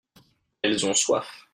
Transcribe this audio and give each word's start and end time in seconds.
elles 0.63 0.83
ont 0.87 0.95
soif. 0.95 1.47